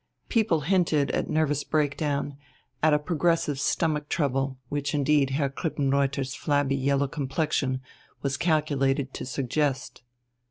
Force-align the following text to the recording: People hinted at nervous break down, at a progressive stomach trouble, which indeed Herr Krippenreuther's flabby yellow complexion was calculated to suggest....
People 0.29 0.61
hinted 0.61 1.11
at 1.11 1.29
nervous 1.29 1.63
break 1.63 1.95
down, 1.95 2.35
at 2.81 2.91
a 2.91 2.97
progressive 2.97 3.59
stomach 3.59 4.09
trouble, 4.09 4.57
which 4.67 4.95
indeed 4.95 5.29
Herr 5.29 5.47
Krippenreuther's 5.47 6.33
flabby 6.33 6.75
yellow 6.75 7.07
complexion 7.07 7.81
was 8.23 8.35
calculated 8.35 9.13
to 9.13 9.27
suggest.... 9.27 10.01